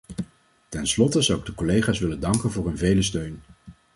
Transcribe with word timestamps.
Ten 0.69 0.87
slotte 0.87 1.21
zou 1.21 1.39
ik 1.39 1.45
de 1.45 1.53
collega's 1.53 1.99
willen 1.99 2.19
danken 2.19 2.51
voor 2.51 2.65
hun 2.65 2.77
vele 2.77 3.01
steun. 3.01 3.41